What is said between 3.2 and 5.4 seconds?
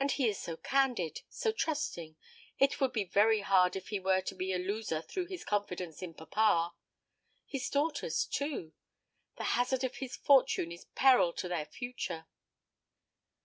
hard if he were to be a loser through